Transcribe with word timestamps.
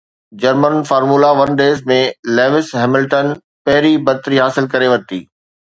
German 0.43 0.77
Formula 0.89 1.29
One 1.39 1.51
race 1.59 1.83
۾ 1.91 1.97
Lewis 2.39 2.73
Hamilton 2.81 3.31
پهرين 3.67 4.03
برتري 4.11 4.43
حاصل 4.45 4.73
ڪري 4.77 4.93
ورتي 4.95 5.25